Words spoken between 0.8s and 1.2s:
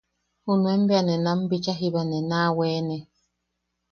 bea ne